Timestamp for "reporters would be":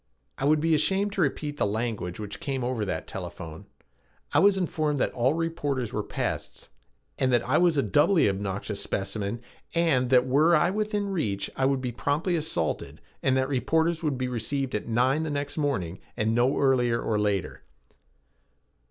13.47-14.27